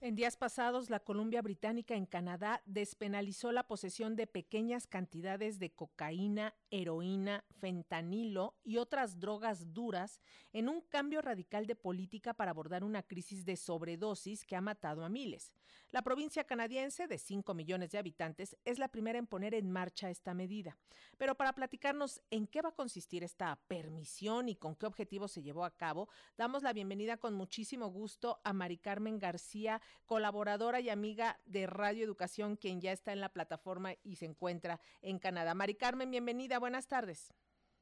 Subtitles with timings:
[0.00, 5.72] En días pasados, la Columbia Británica en Canadá despenalizó la posesión de pequeñas cantidades de
[5.72, 10.20] cocaína, heroína, fentanilo y otras drogas duras
[10.52, 15.04] en un cambio radical de política para abordar una crisis de sobredosis que ha matado
[15.04, 15.52] a miles.
[15.90, 20.10] La provincia canadiense, de 5 millones de habitantes, es la primera en poner en marcha
[20.10, 20.78] esta medida.
[21.16, 25.42] Pero para platicarnos en qué va a consistir esta permisión y con qué objetivo se
[25.42, 30.90] llevó a cabo, damos la bienvenida con muchísimo gusto a Mari Carmen García colaboradora y
[30.90, 35.54] amiga de Radio Educación, quien ya está en la plataforma y se encuentra en Canadá.
[35.54, 37.32] Mari Carmen, bienvenida, buenas tardes.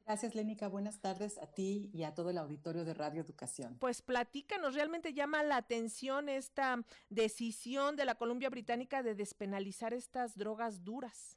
[0.06, 0.68] Gracias, Lénica.
[0.68, 3.76] Buenas tardes a ti y a todo el auditorio de Radio Educación.
[3.80, 10.36] Pues platícanos, realmente llama la atención esta decisión de la Columbia Británica de despenalizar estas
[10.36, 11.36] drogas duras.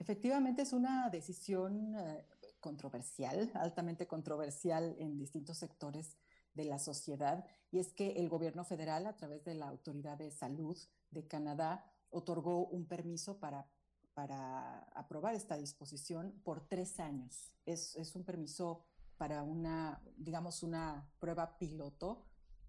[0.00, 2.26] Efectivamente, es una decisión eh,
[2.58, 6.18] controversial, altamente controversial en distintos sectores
[6.54, 10.30] de la sociedad, y es que el gobierno federal, a través de la Autoridad de
[10.30, 10.76] Salud
[11.10, 13.66] de Canadá, otorgó un permiso para,
[14.14, 17.52] para aprobar esta disposición por tres años.
[17.64, 18.84] Es, es un permiso
[19.16, 22.26] para una, digamos, una prueba piloto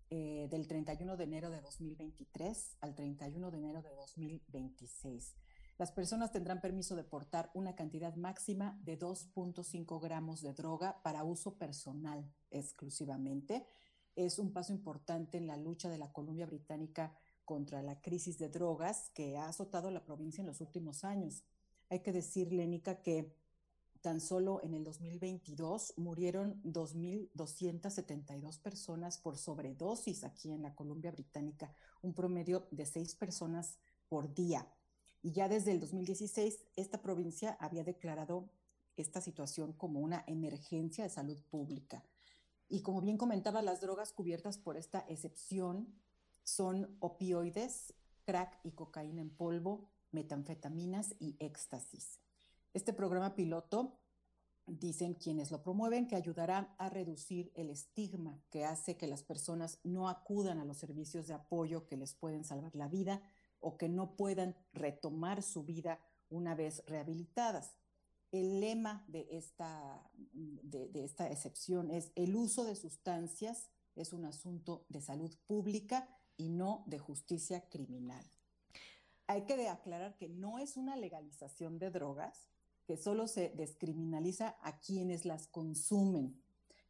[0.09, 5.35] eh, del 31 de enero de 2023 al 31 de enero de 2026.
[5.77, 11.23] Las personas tendrán permiso de portar una cantidad máxima de 2.5 gramos de droga para
[11.23, 13.65] uso personal exclusivamente.
[14.15, 18.49] Es un paso importante en la lucha de la Columbia Británica contra la crisis de
[18.49, 21.43] drogas que ha azotado la provincia en los últimos años.
[21.89, 23.35] Hay que decir, Lénica, que
[24.01, 31.73] tan solo en el 2022 murieron 2.272 personas por sobredosis aquí en la Columbia Británica,
[32.01, 34.67] un promedio de seis personas por día.
[35.23, 38.49] Y ya desde el 2016, esta provincia había declarado
[38.97, 42.03] esta situación como una emergencia de salud pública.
[42.67, 45.87] Y como bien comentaba, las drogas cubiertas por esta excepción
[46.43, 47.93] son opioides,
[48.25, 52.19] crack y cocaína en polvo, metanfetaminas y éxtasis.
[52.73, 53.97] Este programa piloto,
[54.65, 59.79] dicen quienes lo promueven, que ayudará a reducir el estigma que hace que las personas
[59.83, 63.21] no acudan a los servicios de apoyo que les pueden salvar la vida
[63.63, 67.75] o que no puedan retomar su vida una vez rehabilitadas.
[68.31, 74.85] El lema de esta, de, esta excepción es el uso de sustancias es un asunto
[74.89, 76.07] de salud pública
[76.37, 78.25] y no de justicia criminal.
[79.27, 82.49] Hay que aclarar que no es una legalización de drogas,
[82.85, 86.41] que solo se descriminaliza a quienes las consumen.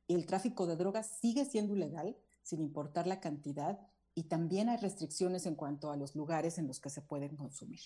[0.07, 3.79] El tráfico de drogas sigue siendo ilegal, sin importar la cantidad,
[4.15, 7.81] y también hay restricciones en cuanto a los lugares en los que se pueden consumir.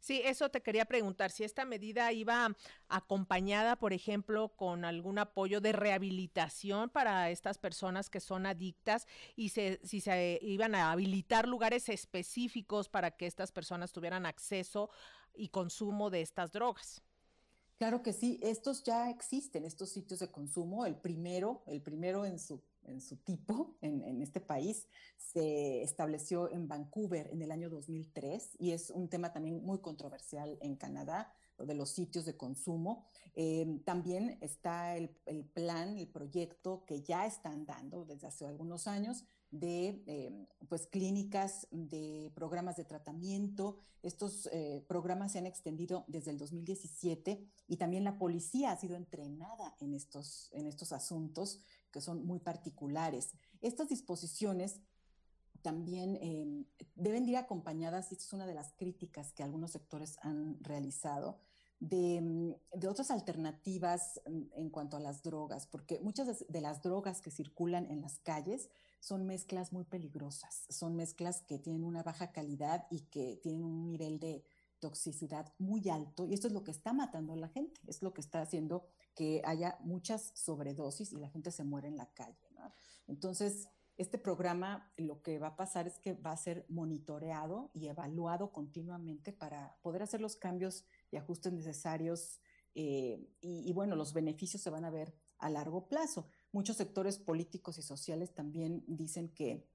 [0.00, 2.56] Sí, eso te quería preguntar, si esta medida iba
[2.88, 9.50] acompañada, por ejemplo, con algún apoyo de rehabilitación para estas personas que son adictas y
[9.50, 14.88] se, si se iban a habilitar lugares específicos para que estas personas tuvieran acceso
[15.34, 17.02] y consumo de estas drogas.
[17.76, 20.86] Claro que sí, estos ya existen, estos sitios de consumo.
[20.86, 26.68] El primero, el primero en su en su tipo en, este país, se estableció en
[26.68, 31.32] Vancouver en el año 2003 y es un tema también muy controversial en Canadá,
[31.64, 33.06] de los sitios de consumo.
[33.34, 38.86] Eh, también está el, el, plan, el proyecto que ya están dando desde hace algunos
[38.86, 43.78] años de eh, pues clínicas, de programas de tratamiento.
[44.02, 48.96] Estos eh, programas se han extendido desde el 2017 y también la policía ha sido
[48.96, 51.60] entrenada en estos, en estos asuntos
[51.90, 53.32] que son muy particulares.
[53.60, 54.80] Estas disposiciones
[55.62, 60.62] también eh, deben ir acompañadas, y es una de las críticas que algunos sectores han
[60.62, 61.38] realizado,
[61.80, 67.90] de, otras alternativas en cuanto a las drogas, porque muchas de las drogas que circulan
[67.90, 68.68] en las calles
[69.00, 73.86] son mezclas muy peligrosas, son mezclas que tienen una baja calidad y que tienen un
[73.86, 74.44] nivel de
[74.78, 78.12] toxicidad muy alto y esto es lo que está matando a la gente, es lo
[78.12, 78.84] que está haciendo
[79.14, 82.36] que haya muchas sobredosis y la gente se muere en la calle.
[83.06, 83.68] Entonces,
[84.00, 88.50] este programa lo que va a pasar es que va a ser monitoreado y evaluado
[88.50, 92.40] continuamente para poder hacer los cambios y ajustes necesarios
[92.74, 96.28] eh, y, bueno, los beneficios se van a ver a largo plazo.
[96.50, 99.68] Muchos sectores políticos y sociales también dicen que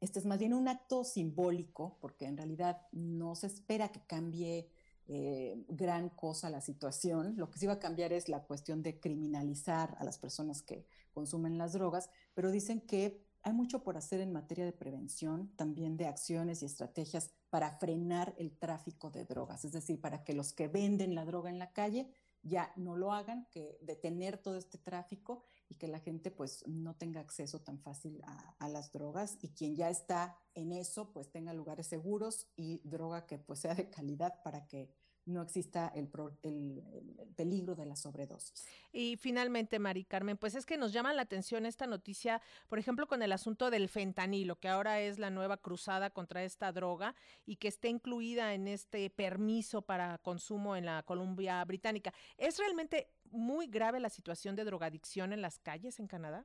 [0.00, 4.68] este es más bien un acto simbólico, porque en realidad no se espera que cambie
[5.06, 7.34] eh, gran cosa la situación.
[7.38, 10.86] Lo que sí va a cambiar es la cuestión de criminalizar a las personas que
[11.12, 15.96] consumen las drogas, pero dicen que hay mucho por hacer en materia de prevención, también
[15.96, 20.52] de acciones y estrategias para frenar el tráfico de drogas, es decir, para que los
[20.52, 22.10] que venden la droga en la calle
[22.42, 26.94] ya no lo hagan, que detener todo este tráfico y que la gente pues no
[26.96, 28.22] tenga acceso tan fácil
[28.58, 33.26] a, las drogas y quien ya está en eso pues tenga lugares seguros y droga
[33.26, 34.90] que pues sea de calidad para que
[35.26, 36.10] no exista el,
[36.42, 36.82] el,
[37.18, 38.66] el, peligro de la sobredosis.
[38.92, 43.06] Y finalmente, Mari Carmen, pues es que nos llama la atención esta noticia, por ejemplo,
[43.06, 47.14] con el asunto del fentanilo, que ahora es la nueva cruzada contra esta droga
[47.46, 52.12] y que esté incluida en este permiso para consumo en la Columbia Británica.
[52.36, 56.44] ¿Es realmente muy grave la situación de drogadicción en las calles en Canadá?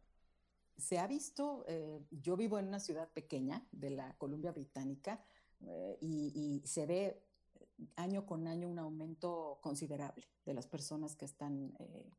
[0.77, 5.21] Se ha visto, eh, yo vivo en una ciudad pequeña de la Columbia Británica
[5.65, 7.21] eh, y, y se ve
[7.99, 12.11] año con año un aumento considerable de las personas que están, eh,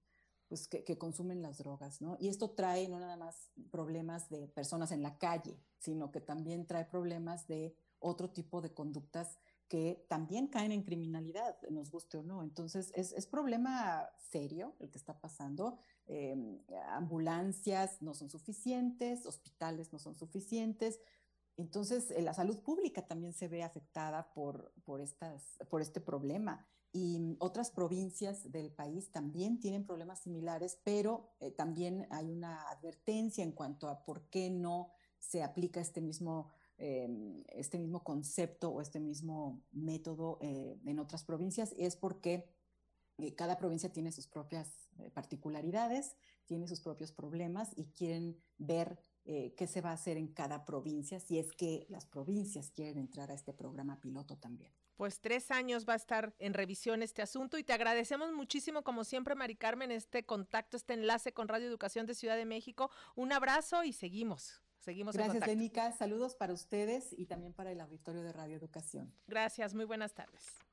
[0.49, 2.17] pues que, que, consumen las drogas, ¿no?
[2.21, 6.67] Y esto trae no nada más problemas de personas en la calle, sino que también
[6.67, 9.39] trae problemas de otro tipo de conductas
[9.71, 12.43] que también caen en criminalidad, nos guste o no.
[12.43, 15.79] Entonces, es, es problema serio el que está pasando.
[16.09, 16.35] Eh,
[16.89, 20.99] ambulancias no son suficientes, hospitales no son suficientes,
[21.61, 26.67] entonces, eh, la salud pública también se ve afectada por, por, este problema.
[26.93, 33.45] Y otras provincias del país también tienen problemas similares, pero eh, también hay una advertencia
[33.45, 38.81] en cuanto a por qué no se aplica este mismo, eh, este mismo concepto o
[38.81, 41.75] este mismo método en otras provincias.
[41.77, 42.51] Es porque
[43.37, 46.17] cada provincia tiene sus propias particularidades,
[46.47, 50.65] tiene sus propios problemas y quieren ver eh, qué se va a hacer en cada
[50.65, 54.73] provincia, si es que las provincias quieren entrar a este programa piloto también.
[54.97, 59.05] Pues tres años va a estar en revisión este asunto y te agradecemos muchísimo, como
[59.05, 62.91] siempre, Mari Carmen, este contacto, este enlace con Radio Educación de Ciudad de México.
[63.15, 64.63] Un abrazo y seguimos.
[64.79, 65.93] Seguimos Gracias, Lenica.
[65.93, 69.13] Saludos para ustedes y también para el auditorio de Radio Educación.
[69.27, 70.70] Gracias, muy buenas tardes.